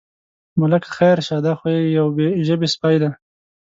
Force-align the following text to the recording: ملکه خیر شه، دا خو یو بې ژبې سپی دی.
ملکه 0.59 0.89
خیر 0.97 1.17
شه، 1.27 1.37
دا 1.45 1.53
خو 1.59 1.67
یو 1.97 2.07
بې 2.15 2.27
ژبې 2.47 2.67
سپی 2.73 2.95
دی. 3.01 3.09